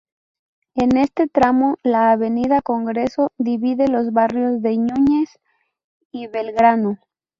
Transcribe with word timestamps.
En 0.73 0.97
este 0.97 1.27
tramo 1.27 1.77
la 1.83 2.11
Avenida 2.11 2.63
Congreso 2.63 3.33
divide 3.37 3.87
los 3.87 4.11
barrios 4.11 4.59
de 4.63 4.75
Núñez 4.75 5.29
y 6.11 6.25
Belgrano. 6.25 6.97